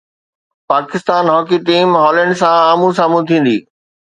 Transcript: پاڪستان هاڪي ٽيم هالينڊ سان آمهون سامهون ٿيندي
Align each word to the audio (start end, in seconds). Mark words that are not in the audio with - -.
پاڪستان 0.71 1.23
هاڪي 1.35 1.57
ٽيم 1.67 1.95
هالينڊ 2.05 2.33
سان 2.41 2.55
آمهون 2.71 2.91
سامهون 3.01 3.29
ٿيندي 3.33 3.57